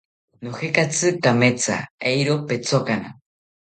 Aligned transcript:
Nojekatzi 0.47 1.13
kametha, 1.27 1.79
eero 2.15 2.43
petkotana 2.49 3.19